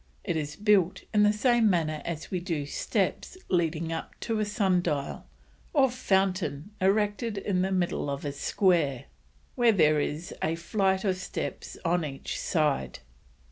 [0.23, 4.45] It is built in the same manner as we do steps leading up to a
[4.45, 5.27] sun dial
[5.73, 9.03] or fountain erected in the middle of a square,
[9.53, 12.97] where there is a flite of steps on each side.